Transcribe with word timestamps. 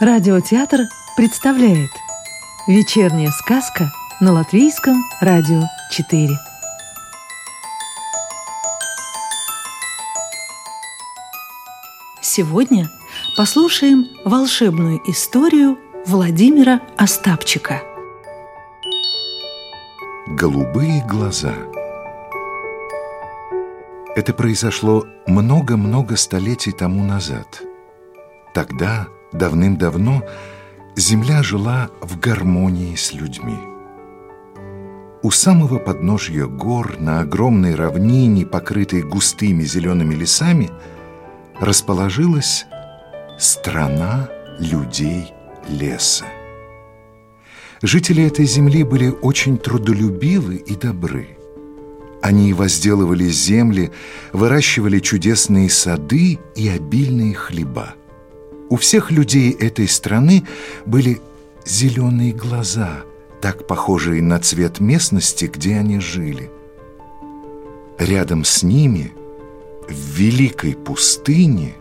Радиотеатр 0.00 0.82
представляет 1.16 1.90
Вечерняя 2.68 3.32
сказка 3.32 3.90
на 4.20 4.32
Латвийском 4.32 5.02
радио 5.20 5.62
4 5.90 6.38
Сегодня 12.22 12.88
послушаем 13.36 14.06
волшебную 14.24 15.00
историю 15.10 15.76
Владимира 16.06 16.80
Остапчика. 16.96 17.82
Голубые 20.28 21.04
глаза. 21.08 21.54
Это 24.14 24.32
произошло 24.32 25.06
много-много 25.26 26.14
столетий 26.14 26.70
тому 26.70 27.02
назад. 27.02 27.62
Тогда 28.54 29.08
Давным-давно 29.32 30.22
земля 30.96 31.42
жила 31.42 31.90
в 32.00 32.18
гармонии 32.18 32.94
с 32.94 33.12
людьми. 33.12 33.58
У 35.22 35.30
самого 35.30 35.78
подножья 35.78 36.46
гор, 36.46 36.98
на 36.98 37.20
огромной 37.20 37.74
равнине, 37.74 38.46
покрытой 38.46 39.02
густыми 39.02 39.64
зелеными 39.64 40.14
лесами, 40.14 40.70
расположилась 41.60 42.66
страна 43.38 44.28
людей 44.58 45.32
леса. 45.68 46.24
Жители 47.82 48.24
этой 48.24 48.46
земли 48.46 48.82
были 48.82 49.10
очень 49.10 49.58
трудолюбивы 49.58 50.56
и 50.56 50.74
добры. 50.74 51.36
Они 52.22 52.52
возделывали 52.52 53.28
земли, 53.28 53.92
выращивали 54.32 54.98
чудесные 54.98 55.70
сады 55.70 56.38
и 56.56 56.68
обильные 56.68 57.34
хлеба. 57.34 57.94
У 58.70 58.76
всех 58.76 59.10
людей 59.10 59.52
этой 59.52 59.88
страны 59.88 60.46
были 60.84 61.20
зеленые 61.64 62.32
глаза, 62.32 63.02
так 63.40 63.66
похожие 63.66 64.22
на 64.22 64.38
цвет 64.40 64.80
местности, 64.80 65.46
где 65.46 65.76
они 65.76 66.00
жили. 66.00 66.50
Рядом 67.98 68.44
с 68.44 68.62
ними, 68.62 69.12
в 69.88 69.92
великой 69.92 70.74
пустыне, 70.74 71.74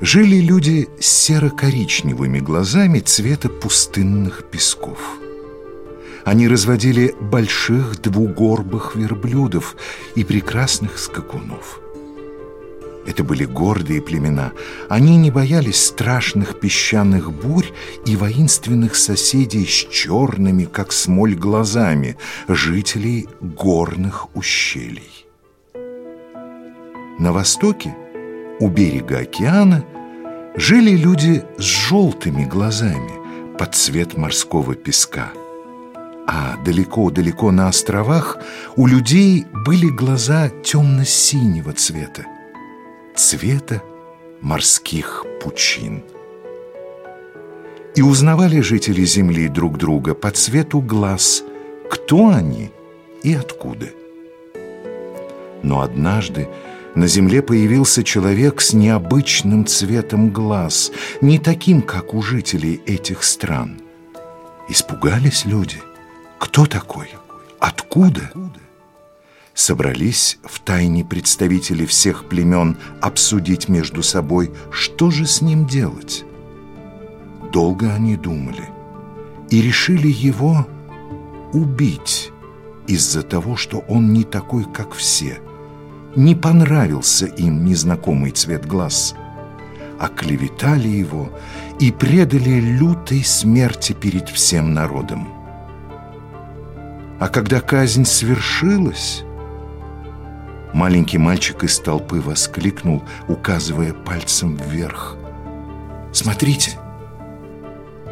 жили 0.00 0.36
люди 0.36 0.88
с 0.98 1.06
серо-коричневыми 1.06 2.40
глазами 2.40 2.98
цвета 2.98 3.48
пустынных 3.48 4.44
песков. 4.50 4.98
Они 6.24 6.48
разводили 6.48 7.14
больших 7.20 8.00
двугорбых 8.00 8.96
верблюдов 8.96 9.76
и 10.16 10.24
прекрасных 10.24 10.98
скакунов– 10.98 11.80
это 13.06 13.24
были 13.24 13.44
гордые 13.44 14.00
племена. 14.00 14.52
Они 14.88 15.16
не 15.16 15.30
боялись 15.30 15.84
страшных 15.86 16.60
песчаных 16.60 17.32
бурь 17.32 17.70
и 18.06 18.16
воинственных 18.16 18.94
соседей 18.94 19.66
с 19.66 19.88
черными, 19.90 20.64
как 20.64 20.92
смоль, 20.92 21.34
глазами, 21.34 22.16
жителей 22.48 23.28
горных 23.40 24.34
ущелий. 24.36 25.26
На 27.18 27.32
востоке, 27.32 27.94
у 28.60 28.68
берега 28.68 29.18
океана, 29.18 29.84
жили 30.56 30.96
люди 30.96 31.44
с 31.58 31.62
желтыми 31.62 32.44
глазами 32.44 33.56
под 33.58 33.74
цвет 33.74 34.16
морского 34.16 34.74
песка. 34.74 35.32
А 36.26 36.56
далеко-далеко 36.64 37.50
на 37.50 37.68
островах 37.68 38.38
у 38.76 38.86
людей 38.86 39.44
были 39.66 39.88
глаза 39.88 40.50
темно-синего 40.62 41.72
цвета 41.72 42.26
цвета 43.14 43.82
морских 44.40 45.24
пучин. 45.42 46.02
И 47.94 48.02
узнавали 48.02 48.60
жители 48.60 49.04
Земли 49.04 49.48
друг 49.48 49.76
друга 49.76 50.14
по 50.14 50.30
цвету 50.30 50.80
глаз, 50.80 51.44
кто 51.90 52.28
они 52.28 52.70
и 53.22 53.34
откуда. 53.34 53.90
Но 55.62 55.82
однажды 55.82 56.48
на 56.94 57.06
Земле 57.06 57.42
появился 57.42 58.02
человек 58.02 58.60
с 58.60 58.72
необычным 58.72 59.66
цветом 59.66 60.30
глаз, 60.30 60.90
не 61.20 61.38
таким, 61.38 61.82
как 61.82 62.14
у 62.14 62.22
жителей 62.22 62.82
этих 62.86 63.22
стран. 63.22 63.80
Испугались 64.68 65.44
люди. 65.44 65.76
Кто 66.38 66.66
такой? 66.66 67.08
Откуда? 67.60 68.30
Собрались 69.54 70.38
в 70.44 70.60
тайне 70.60 71.04
представители 71.04 71.84
всех 71.84 72.28
племен 72.28 72.78
обсудить 73.00 73.68
между 73.68 74.02
собой, 74.02 74.50
что 74.70 75.10
же 75.10 75.26
с 75.26 75.42
ним 75.42 75.66
делать. 75.66 76.24
Долго 77.52 77.92
они 77.92 78.16
думали 78.16 78.68
и 79.50 79.60
решили 79.60 80.08
его 80.08 80.66
убить 81.52 82.30
из-за 82.86 83.22
того, 83.22 83.56
что 83.56 83.78
он 83.88 84.14
не 84.14 84.24
такой, 84.24 84.64
как 84.64 84.94
все. 84.94 85.40
Не 86.16 86.34
понравился 86.34 87.26
им 87.26 87.64
незнакомый 87.64 88.30
цвет 88.30 88.66
глаз. 88.66 89.14
Оклеветали 90.00 90.88
его 90.88 91.30
и 91.78 91.92
предали 91.92 92.58
лютой 92.58 93.22
смерти 93.22 93.92
перед 93.92 94.30
всем 94.30 94.72
народом. 94.72 95.28
А 97.20 97.28
когда 97.28 97.60
казнь 97.60 98.04
свершилась, 98.04 99.24
Маленький 100.72 101.18
мальчик 101.18 101.64
из 101.64 101.78
толпы 101.78 102.20
воскликнул, 102.20 103.02
указывая 103.28 103.92
пальцем 103.92 104.56
вверх. 104.56 105.16
«Смотрите! 106.12 106.78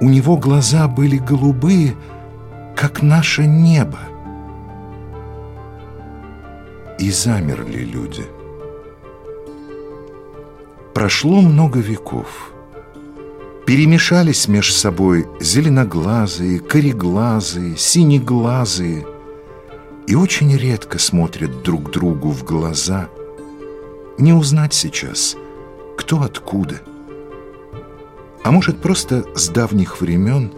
У 0.00 0.08
него 0.08 0.36
глаза 0.38 0.88
были 0.88 1.18
голубые, 1.18 1.94
как 2.74 3.02
наше 3.02 3.46
небо!» 3.46 3.98
И 6.98 7.10
замерли 7.10 7.84
люди. 7.84 8.24
Прошло 10.94 11.42
много 11.42 11.78
веков. 11.80 12.52
Перемешались 13.66 14.48
меж 14.48 14.72
собой 14.72 15.26
зеленоглазые, 15.40 16.60
кореглазые, 16.60 17.76
синеглазые– 17.76 19.06
и 20.06 20.14
очень 20.14 20.56
редко 20.56 20.98
смотрят 20.98 21.62
друг 21.62 21.90
другу 21.90 22.30
в 22.30 22.44
глаза. 22.44 23.08
Не 24.18 24.32
узнать 24.32 24.72
сейчас, 24.72 25.36
кто 25.96 26.22
откуда. 26.22 26.80
А 28.44 28.50
может, 28.52 28.80
просто 28.80 29.24
с 29.34 29.48
давних 29.48 30.00
времен 30.00 30.52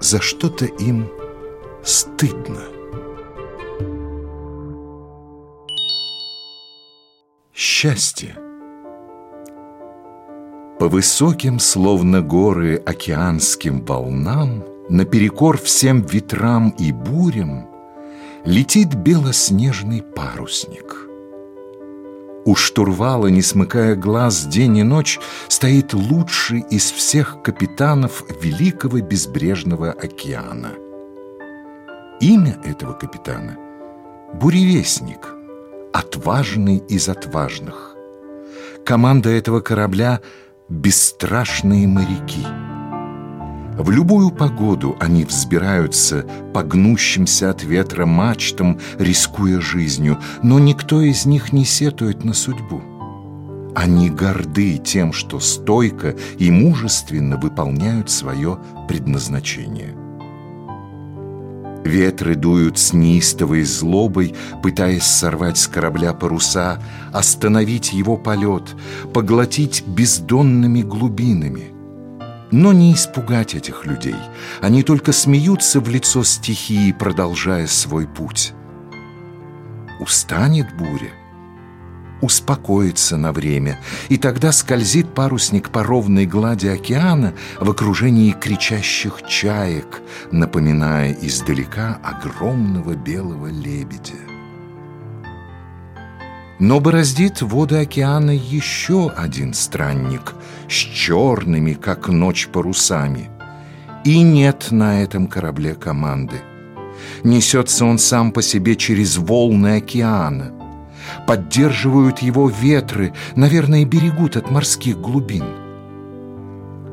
за 0.00 0.20
что-то 0.20 0.64
им 0.64 1.08
стыдно. 1.82 2.60
Счастье 7.52 8.36
По 10.78 10.88
высоким, 10.88 11.58
словно 11.58 12.22
горы, 12.22 12.76
океанским 12.76 13.84
волнам 13.84 14.64
Наперекор 14.88 15.56
всем 15.56 16.02
ветрам 16.02 16.70
и 16.70 16.90
бурям 16.90 17.69
летит 18.44 18.94
белоснежный 18.94 20.02
парусник. 20.02 21.06
У 22.44 22.54
штурвала, 22.54 23.26
не 23.26 23.42
смыкая 23.42 23.94
глаз 23.94 24.46
день 24.46 24.78
и 24.78 24.82
ночь, 24.82 25.20
стоит 25.48 25.92
лучший 25.92 26.64
из 26.70 26.90
всех 26.90 27.42
капитанов 27.42 28.24
Великого 28.40 29.00
Безбрежного 29.00 29.92
океана. 29.92 30.72
Имя 32.20 32.58
этого 32.64 32.94
капитана– 32.94 33.58
Буревестник, 34.34 35.34
отважный 35.92 36.78
из 36.88 37.08
отважных. 37.08 37.94
Команда 38.86 39.30
этого 39.30 39.60
корабля– 39.60 40.20
бесстрашные 40.68 41.86
моряки– 41.88 42.46
в 43.82 43.90
любую 43.90 44.30
погоду 44.30 44.96
они 45.00 45.24
взбираются 45.24 46.26
по 46.52 46.62
гнущимся 46.62 47.50
от 47.50 47.62
ветра 47.62 48.04
мачтам, 48.04 48.78
рискуя 48.98 49.60
жизнью, 49.60 50.18
но 50.42 50.58
никто 50.58 51.00
из 51.00 51.24
них 51.24 51.52
не 51.52 51.64
сетует 51.64 52.24
на 52.24 52.34
судьбу. 52.34 52.82
Они 53.74 54.10
горды 54.10 54.78
тем, 54.78 55.12
что 55.12 55.40
стойко 55.40 56.16
и 56.38 56.50
мужественно 56.50 57.36
выполняют 57.36 58.10
свое 58.10 58.58
предназначение. 58.88 59.94
Ветры 61.84 62.34
дуют 62.34 62.78
с 62.78 62.92
неистовой 62.92 63.62
злобой, 63.62 64.34
пытаясь 64.62 65.04
сорвать 65.04 65.56
с 65.56 65.66
корабля 65.66 66.12
паруса, 66.12 66.82
остановить 67.12 67.94
его 67.94 68.18
полет, 68.18 68.76
поглотить 69.14 69.84
бездонными 69.86 70.82
глубинами– 70.82 71.72
но 72.50 72.72
не 72.72 72.94
испугать 72.94 73.54
этих 73.54 73.86
людей. 73.86 74.16
Они 74.60 74.82
только 74.82 75.12
смеются 75.12 75.80
в 75.80 75.88
лицо 75.88 76.24
стихии, 76.24 76.92
продолжая 76.92 77.66
свой 77.66 78.06
путь. 78.06 78.52
Устанет 80.00 80.74
буря, 80.76 81.12
успокоится 82.20 83.16
на 83.16 83.32
время, 83.32 83.78
и 84.08 84.16
тогда 84.16 84.52
скользит 84.52 85.14
парусник 85.14 85.70
по 85.70 85.82
ровной 85.82 86.26
глади 86.26 86.68
океана 86.68 87.34
в 87.58 87.70
окружении 87.70 88.32
кричащих 88.32 89.22
чаек, 89.26 90.00
напоминая 90.30 91.12
издалека 91.12 91.98
огромного 92.02 92.94
белого 92.94 93.48
лебедя. 93.48 94.29
Но 96.60 96.78
бороздит 96.78 97.42
воды 97.42 97.76
океана 97.76 98.30
еще 98.30 99.10
один 99.10 99.54
странник 99.54 100.34
с 100.68 100.72
черными, 100.72 101.72
как 101.72 102.08
ночь, 102.08 102.48
парусами. 102.48 103.30
И 104.04 104.22
нет 104.22 104.68
на 104.70 105.02
этом 105.02 105.26
корабле 105.26 105.74
команды. 105.74 106.36
Несется 107.24 107.84
он 107.84 107.98
сам 107.98 108.30
по 108.30 108.42
себе 108.42 108.76
через 108.76 109.16
волны 109.16 109.76
океана– 109.76 110.52
Поддерживают 111.26 112.20
его 112.20 112.48
ветры, 112.48 113.12
наверное, 113.36 113.84
берегут 113.84 114.36
от 114.36 114.50
морских 114.50 115.00
глубин. 115.00 115.44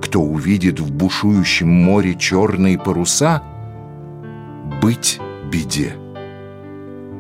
Кто 0.02 0.22
увидит 0.22 0.80
в 0.80 0.92
бушующем 0.92 1.70
море 1.70 2.16
черные 2.16 2.78
паруса, 2.78 3.44
быть 4.82 5.20
беде. 5.52 5.96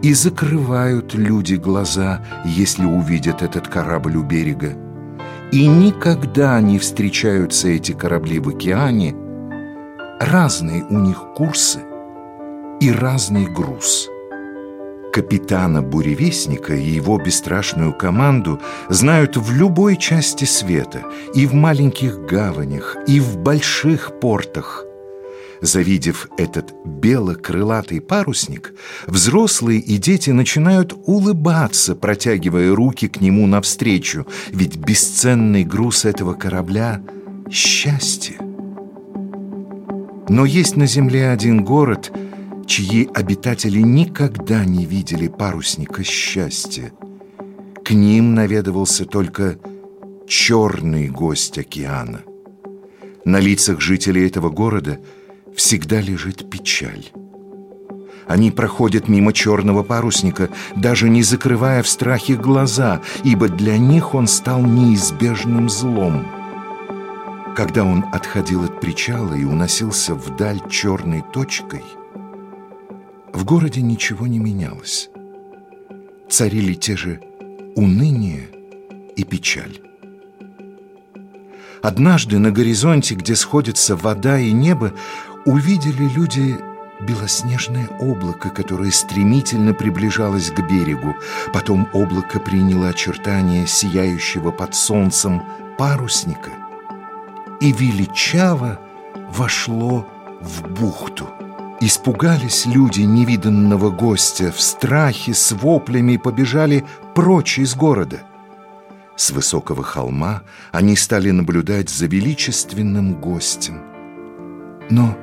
И 0.01 0.13
закрывают 0.13 1.13
люди 1.13 1.55
глаза, 1.55 2.23
если 2.45 2.85
увидят 2.85 3.41
этот 3.41 3.67
корабль 3.67 4.17
у 4.17 4.23
берега. 4.23 4.73
И 5.51 5.67
никогда 5.67 6.59
не 6.61 6.77
встречаются 6.77 7.69
эти 7.69 7.93
корабли 7.93 8.39
в 8.39 8.49
океане. 8.49 9.15
Разные 10.19 10.83
у 10.83 10.97
них 10.99 11.23
курсы 11.35 11.79
и 12.79 12.91
разный 12.91 13.45
груз– 13.45 14.09
капитана 15.17 15.81
Буревестника 15.81 16.75
и 16.75 16.91
его 16.91 17.17
бесстрашную 17.17 17.91
команду 17.91 18.61
знают 18.87 19.35
в 19.35 19.51
любой 19.51 19.97
части 19.97 20.45
света, 20.45 21.01
и 21.33 21.47
в 21.47 21.55
маленьких 21.55 22.19
гаванях, 22.19 22.95
и 23.07 23.19
в 23.19 23.37
больших 23.37 24.19
портах. 24.19 24.86
Завидев 25.61 26.27
этот 26.37 26.73
бело-крылатый 26.85 27.99
парусник, 28.01 28.73
взрослые 29.07 29.79
и 29.79 29.97
дети 29.97 30.29
начинают 30.29 30.93
улыбаться, 31.05 31.95
протягивая 31.95 32.75
руки 32.75 33.07
к 33.07 33.21
нему 33.21 33.47
навстречу, 33.47 34.27
ведь 34.49 34.77
бесценный 34.77 35.63
груз 35.63 36.05
этого 36.05 36.33
корабля— 36.33 37.01
счастье. 37.51 38.37
Но 40.29 40.45
есть 40.45 40.75
на 40.75 40.85
земле 40.85 41.29
один 41.29 41.63
город— 41.63 42.11
чьи 42.67 43.09
обитатели 43.13 43.79
никогда 43.79 44.65
не 44.65 44.85
видели 44.85 45.27
парусника 45.27 46.03
счастья. 46.03 46.91
К 47.83 47.91
ним 47.91 48.35
наведывался 48.35 49.05
только 49.05 49.57
черный 50.27 51.07
гость 51.07 51.57
океана. 51.57 52.21
На 53.23 53.39
лицах 53.39 53.79
жителей 53.79 54.27
этого 54.27 54.49
города 54.49 54.99
всегда 55.57 55.99
лежит 55.99 56.49
печаль. 56.49 57.07
Они 58.27 58.51
проходят 58.51 59.09
мимо 59.09 59.33
черного 59.33 59.83
парусника, 59.83 60.49
даже 60.77 61.09
не 61.09 61.23
закрывая 61.23 61.83
в 61.83 61.89
страхе 61.89 62.35
глаза, 62.35 63.01
ибо 63.25 63.49
для 63.49 63.77
них 63.77 64.15
он 64.15 64.27
стал 64.27 64.61
неизбежным 64.61 65.69
злом. 65.69 66.25
Когда 67.57 67.83
он 67.83 68.05
отходил 68.13 68.63
от 68.63 68.79
причала 68.79 69.33
и 69.33 69.43
уносился 69.43 70.15
вдаль 70.15 70.61
черной 70.69 71.23
точкой– 71.33 71.83
в 73.37 73.45
городе 73.45 73.83
ничего 73.83 74.25
не 74.25 74.39
менялось. 74.39 75.11
Царили 76.27 76.73
те 76.73 76.97
же 76.97 77.21
уныние 77.75 78.49
и 79.15 79.23
печаль. 79.23 79.79
Однажды 81.83 82.39
на 82.39 82.49
горизонте, 82.49 83.13
где 83.13 83.35
сходятся 83.35 83.95
вода 83.95 84.39
и 84.39 84.51
небо, 84.51 84.93
увидели 85.47 86.03
люди 86.09 86.59
белоснежное 86.99 87.87
облако, 87.99 88.49
которое 88.49 88.91
стремительно 88.91 89.73
приближалось 89.73 90.51
к 90.51 90.59
берегу. 90.59 91.15
Потом 91.53 91.87
облако 91.93 92.39
приняло 92.39 92.89
очертания 92.89 93.65
сияющего 93.65 94.51
под 94.51 94.75
солнцем 94.75 95.41
парусника 95.77 96.51
и 97.61 97.71
величаво 97.71 98.79
вошло 99.29 100.05
в 100.41 100.67
бухту. 100.67 101.29
Испугались 101.79 102.65
люди 102.65 103.01
невиданного 103.01 103.89
гостя, 103.89 104.51
в 104.51 104.59
страхе 104.59 105.33
с 105.33 105.53
воплями 105.53 106.17
побежали 106.17 106.85
прочь 107.15 107.59
из 107.59 107.73
города. 107.73 108.19
С 109.15 109.31
высокого 109.31 109.83
холма 109.83 110.41
они 110.71 110.97
стали 110.97 111.31
наблюдать 111.31 111.89
за 111.89 112.07
величественным 112.07 113.13
гостем. 113.13 113.81
Но 114.89 115.15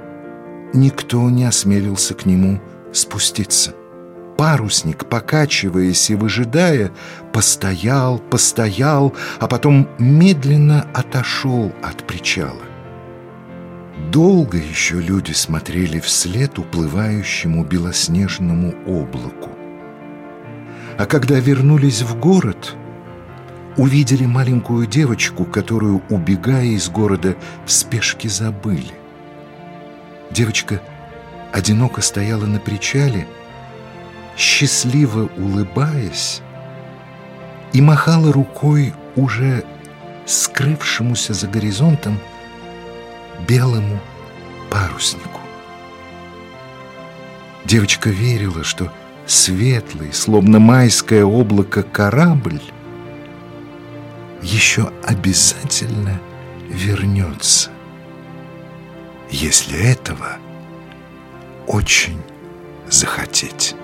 никто 0.74 1.30
не 1.30 1.44
осмелился 1.44 2.14
к 2.14 2.26
нему 2.26 2.60
спуститься. 2.92 3.74
Парусник, 4.36 5.06
покачиваясь 5.06 6.10
и 6.10 6.16
выжидая, 6.16 6.90
постоял, 7.32 8.18
постоял, 8.18 9.14
а 9.38 9.46
потом 9.46 9.88
медленно 9.98 10.86
отошел 10.92 11.72
от 11.82 12.04
причала. 12.06 12.62
Долго 14.10 14.58
еще 14.58 15.00
люди 15.00 15.32
смотрели 15.32 16.00
вслед 16.00 16.58
уплывающему 16.58 17.64
белоснежному 17.64 18.74
облаку. 18.86 19.50
А 20.98 21.06
когда 21.06 21.38
вернулись 21.38 22.02
в 22.02 22.18
город, 22.18 22.74
увидели 23.76 24.26
маленькую 24.26 24.86
девочку, 24.86 25.44
которую, 25.44 26.02
убегая 26.08 26.66
из 26.66 26.88
города, 26.88 27.36
в 27.66 27.72
спешке 27.72 28.28
забыли. 28.28 29.03
Девочка 30.30 30.80
одиноко 31.52 32.00
стояла 32.00 32.46
на 32.46 32.58
причале, 32.58 33.26
счастливо 34.36 35.28
улыбаясь, 35.36 36.40
и 37.72 37.80
махала 37.80 38.32
рукой 38.32 38.94
уже 39.16 39.64
скрывшемуся 40.26 41.34
за 41.34 41.46
горизонтом 41.46 42.18
белому 43.46 44.00
паруснику. 44.70 45.40
Девочка 47.64 48.10
верила, 48.10 48.64
что 48.64 48.92
светлый, 49.26 50.12
словно 50.12 50.58
майское 50.58 51.24
облако, 51.24 51.82
корабль 51.82 52.60
еще 54.42 54.92
обязательно 55.02 56.20
вернется, 56.68 57.70
если 59.34 59.76
этого 59.76 60.38
очень 61.66 62.22
захотеть. 62.86 63.74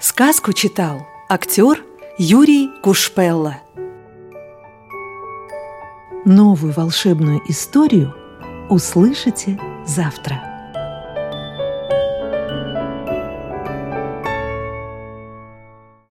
Сказку 0.00 0.52
читал 0.52 1.06
актер 1.28 1.84
Юрий 2.18 2.68
Кушпелла. 2.82 3.58
Новую 6.24 6.72
волшебную 6.72 7.40
историю 7.48 8.12
услышите 8.68 9.56
завтра. 9.86 10.45